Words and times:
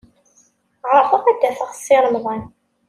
Ɛerḍeɣ 0.95 1.23
ad 1.31 1.37
d-afeɣ 1.41 1.71
Si 1.75 1.97
Remḍan. 2.03 2.43